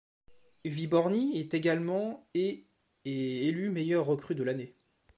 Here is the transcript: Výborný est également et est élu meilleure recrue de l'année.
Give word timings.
Výborný 0.65 1.37
est 1.39 1.53
également 1.53 2.27
et 2.33 2.65
est 3.05 3.45
élu 3.47 3.69
meilleure 3.69 4.05
recrue 4.07 4.33
de 4.33 4.41
l'année. 4.41 4.73